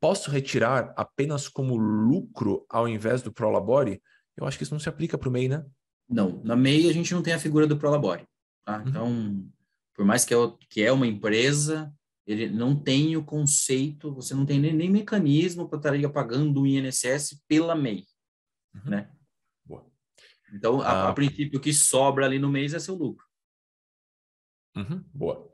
[0.00, 4.00] Posso retirar apenas como lucro ao invés do Prolabore?
[4.36, 5.64] Eu acho que isso não se aplica para o MEI, né?
[6.08, 8.24] Não, na MEI a gente não tem a figura do Prolabore.
[8.64, 8.78] Tá?
[8.78, 8.88] Uhum.
[8.88, 9.48] Então,
[9.94, 10.36] por mais que é,
[10.70, 11.92] que é uma empresa,
[12.28, 16.66] ele não tem o conceito, você não tem nem, nem mecanismo para estar pagando o
[16.66, 18.04] INSS pela MEI.
[18.74, 18.90] Uhum.
[18.90, 19.10] Né?
[19.64, 19.86] Boa.
[20.52, 21.12] Então, a, a, ah.
[21.12, 23.26] princípio, o que sobra ali no mês é seu lucro.
[24.76, 25.02] Uhum.
[25.12, 25.50] Boa.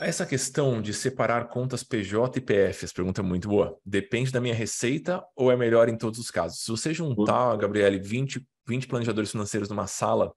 [0.00, 3.78] Essa questão de separar contas PJ e PF, essa pergunta é muito boa.
[3.84, 6.64] Depende da minha receita ou é melhor em todos os casos?
[6.64, 10.32] Se você juntar, Gabriele, 20 20 planejadores financeiros numa sala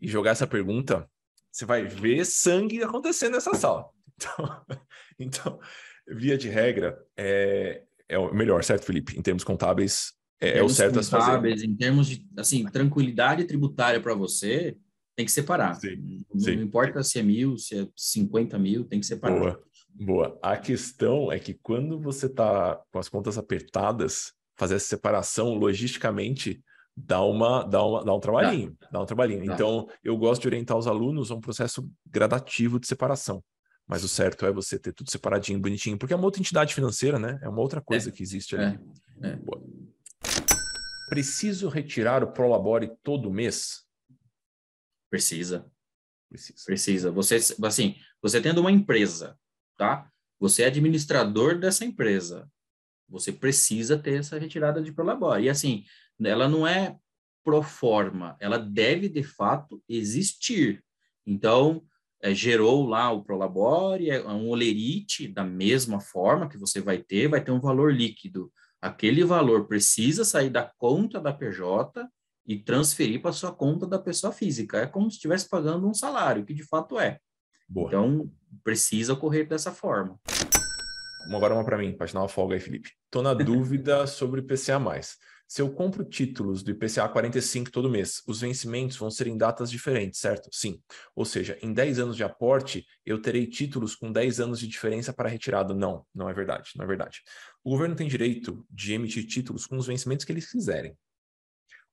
[0.00, 1.10] e jogar essa pergunta,
[1.50, 3.88] você vai ver sangue acontecendo nessa sala.
[4.18, 4.64] Então,
[5.18, 5.60] então
[6.08, 9.18] via de regra, é, é o melhor, certo, Felipe?
[9.18, 11.64] Em termos contábeis, é, é o certo a se fazer.
[11.64, 14.76] Em termos de assim, tranquilidade tributária para você,
[15.16, 15.74] tem que separar.
[15.74, 16.56] Sim, não, sim.
[16.56, 19.38] não, importa se é mil, se é 50 mil, tem que separar.
[19.38, 19.62] Boa,
[19.94, 20.38] boa.
[20.42, 26.62] A questão é que quando você está com as contas apertadas, fazer essa separação logisticamente
[26.96, 28.76] dá, uma, dá, uma, dá um trabalhinho.
[28.80, 29.44] Dá, dá um trabalhinho.
[29.44, 29.54] Dá.
[29.54, 33.42] Então, eu gosto de orientar os alunos a um processo gradativo de separação.
[33.88, 37.18] Mas o certo é você ter tudo separadinho, bonitinho, porque é uma outra entidade financeira,
[37.18, 37.38] né?
[37.42, 38.78] É uma outra coisa é, que existe ali.
[39.22, 39.38] É, é.
[41.08, 43.86] Preciso retirar o Prolabore todo mês?
[45.10, 45.64] Precisa.
[46.28, 46.64] Precisa.
[46.66, 47.10] Precisa.
[47.10, 49.38] Você, assim, você tendo uma empresa,
[49.78, 50.10] tá?
[50.38, 52.46] Você é administrador dessa empresa.
[53.08, 55.44] Você precisa ter essa retirada de Prolabore.
[55.44, 55.84] E assim,
[56.22, 56.98] ela não é
[57.42, 60.84] pro forma, ela deve de fato existir.
[61.26, 61.82] Então,
[62.22, 67.28] é, gerou lá o Prolabore, é um olerite da mesma forma que você vai ter,
[67.28, 68.52] vai ter um valor líquido.
[68.80, 72.08] Aquele valor precisa sair da conta da PJ
[72.46, 74.78] e transferir para sua conta da pessoa física.
[74.78, 77.18] É como se estivesse pagando um salário, que de fato é.
[77.68, 77.88] Boa.
[77.88, 78.30] Então,
[78.64, 80.18] precisa ocorrer dessa forma.
[81.34, 82.90] Agora uma para mim, para te dar uma folga aí, Felipe.
[83.04, 84.80] Estou na dúvida sobre PCA+.
[85.50, 89.70] Se eu compro títulos do IPCA 45 todo mês, os vencimentos vão ser em datas
[89.70, 90.50] diferentes, certo?
[90.52, 90.78] Sim.
[91.16, 95.10] Ou seja, em 10 anos de aporte, eu terei títulos com 10 anos de diferença
[95.10, 95.72] para retirada.
[95.72, 97.22] Não, não é verdade, não é verdade.
[97.64, 100.94] O governo tem direito de emitir títulos com os vencimentos que eles quiserem.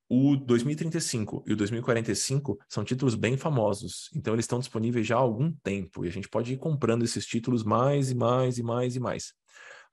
[0.06, 5.18] O 2035 e o 2045 são títulos bem famosos, então eles estão disponíveis já há
[5.18, 8.94] algum tempo e a gente pode ir comprando esses títulos mais e mais e mais
[8.94, 9.34] e mais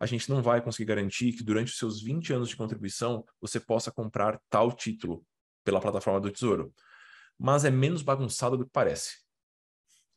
[0.04, 3.58] a gente não vai conseguir garantir que durante os seus 20 anos de contribuição você
[3.58, 5.26] possa comprar tal título
[5.64, 6.74] pela plataforma do Tesouro.
[7.40, 9.24] Mas é menos bagunçado do que parece.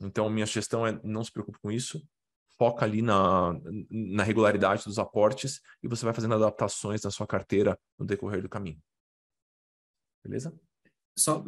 [0.01, 2.05] Então, minha sugestão é não se preocupe com isso,
[2.59, 3.57] foca ali na,
[3.89, 8.49] na regularidade dos aportes e você vai fazendo adaptações na sua carteira no decorrer do
[8.49, 8.83] caminho.
[10.25, 10.53] Beleza?
[11.17, 11.45] Só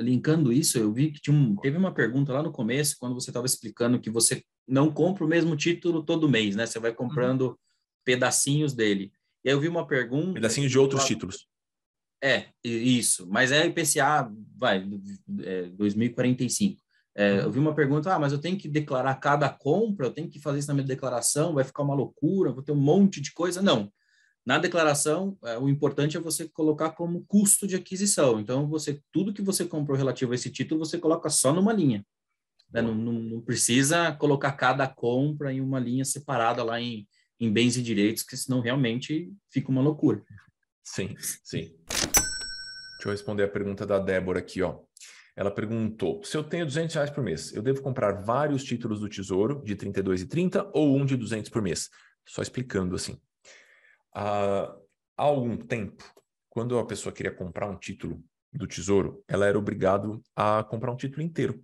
[0.00, 3.30] linkando isso, eu vi que tinha um, teve uma pergunta lá no começo, quando você
[3.30, 6.66] estava explicando que você não compra o mesmo título todo mês, né?
[6.66, 7.56] Você vai comprando
[8.06, 9.12] pedacinhos dele.
[9.44, 10.34] E aí eu vi uma pergunta.
[10.34, 11.46] Pedacinhos de outros títulos.
[12.22, 13.26] É, isso.
[13.28, 14.88] Mas é IPCA, vai,
[15.42, 16.80] é, 2045.
[17.14, 20.28] É, eu vi uma pergunta, ah, mas eu tenho que declarar cada compra, eu tenho
[20.28, 23.32] que fazer isso na minha declaração, vai ficar uma loucura, vou ter um monte de
[23.32, 23.60] coisa.
[23.60, 23.92] Não.
[24.44, 28.38] Na declaração, é, o importante é você colocar como custo de aquisição.
[28.38, 32.06] Então, você tudo que você comprou relativo a esse título, você coloca só numa linha.
[32.72, 32.80] Né?
[32.80, 37.06] Não, não, não, precisa colocar cada compra em uma linha separada lá em,
[37.38, 40.22] em bens e direitos, que senão realmente fica uma loucura.
[40.82, 41.74] Sim, sim.
[41.88, 44.80] Deixa eu responder a pergunta da Débora aqui, ó.
[45.36, 49.08] Ela perguntou: se eu tenho 200 reais por mês, eu devo comprar vários títulos do
[49.08, 51.90] Tesouro de 32 e 30 ou um de 200 por mês?
[52.24, 53.20] Só explicando assim.
[54.14, 54.74] há
[55.16, 56.02] algum tempo,
[56.48, 60.96] quando a pessoa queria comprar um título do Tesouro, ela era obrigado a comprar um
[60.96, 61.62] título inteiro.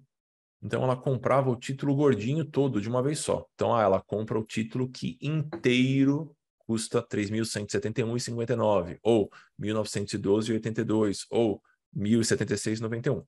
[0.63, 3.47] Então ela comprava o título gordinho todo de uma vez só.
[3.55, 11.61] Então ah, ela compra o título que inteiro custa 3.171,59 ou 1.912,82 ou
[11.95, 13.27] 1.076,91.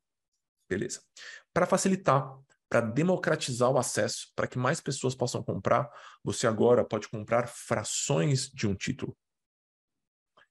[0.68, 1.02] Beleza.
[1.52, 5.90] Para facilitar, para democratizar o acesso, para que mais pessoas possam comprar,
[6.22, 9.16] você agora pode comprar frações de um título.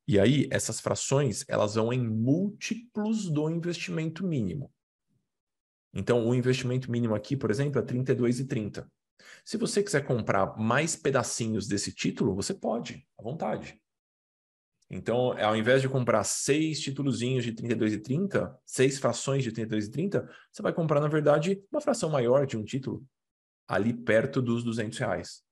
[0.07, 4.71] E aí, essas frações, elas vão em múltiplos do investimento mínimo.
[5.93, 8.85] Então, o investimento mínimo aqui, por exemplo, é R$ 32,30.
[9.45, 13.79] Se você quiser comprar mais pedacinhos desse título, você pode, à vontade.
[14.89, 20.27] Então, ao invés de comprar seis títulozinhos de R$ 32,30, seis frações de R$ 32,30,
[20.51, 23.05] você vai comprar, na verdade, uma fração maior de um título,
[23.67, 25.43] ali perto dos 200 reais.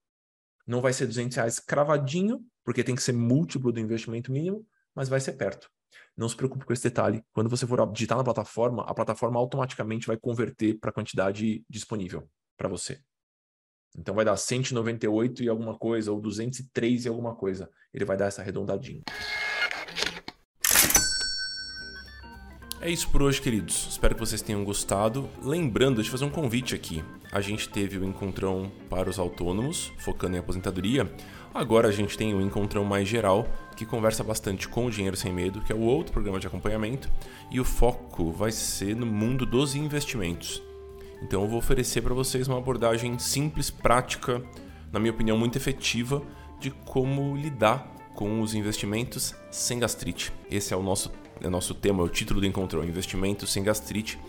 [0.65, 5.09] Não vai ser 200 reais cravadinho, porque tem que ser múltiplo do investimento mínimo, mas
[5.09, 5.69] vai ser perto.
[6.15, 7.23] Não se preocupe com esse detalhe.
[7.33, 12.29] Quando você for digitar na plataforma, a plataforma automaticamente vai converter para a quantidade disponível
[12.57, 13.01] para você.
[13.97, 17.69] Então vai dar 198 e alguma coisa, ou 203 e alguma coisa.
[17.93, 19.01] Ele vai dar essa arredondadinha.
[22.83, 23.89] É isso por hoje, queridos.
[23.91, 25.29] Espero que vocês tenham gostado.
[25.43, 27.03] Lembrando de fazer um convite aqui.
[27.31, 31.07] A gente teve o encontrão para os autônomos, focando em aposentadoria.
[31.53, 35.31] Agora a gente tem o encontrão mais geral, que conversa bastante com o Dinheiro Sem
[35.31, 37.07] Medo, que é o outro programa de acompanhamento,
[37.51, 40.59] e o foco vai ser no mundo dos investimentos.
[41.21, 44.41] Então eu vou oferecer para vocês uma abordagem simples, prática,
[44.91, 46.23] na minha opinião muito efetiva,
[46.59, 50.33] de como lidar com os investimentos sem gastrite.
[50.49, 54.19] Esse é o nosso é nosso tema, é o título do encontro, Investimento Sem Gastrite,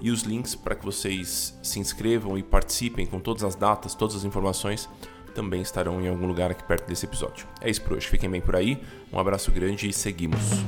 [0.00, 4.16] e os links para que vocês se inscrevam e participem com todas as datas, todas
[4.16, 4.88] as informações,
[5.34, 7.46] também estarão em algum lugar aqui perto desse episódio.
[7.60, 10.62] É isso por hoje, fiquem bem por aí, um abraço grande e seguimos.